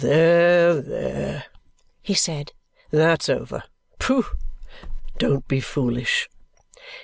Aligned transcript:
"There! 0.03 0.81
There!" 0.81 1.45
he 2.01 2.15
said. 2.15 2.53
"That's 2.89 3.29
over. 3.29 3.61
Pooh! 3.99 4.25
Don't 5.19 5.47
be 5.47 5.59
foolish." 5.59 6.27